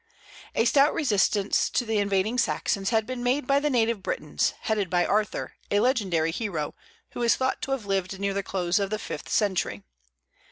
[0.55, 4.89] A stout resistance to the invading Saxons had been made by the native Britons, headed
[4.89, 6.73] by Arthur, a legendary hero,
[7.11, 9.83] who is thought to have lived near the close of the fifth century.